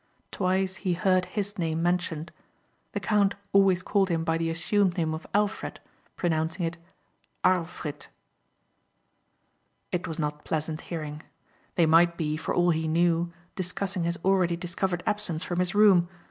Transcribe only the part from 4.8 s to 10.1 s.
name of Alfred pronouncing it "Arlfrit." It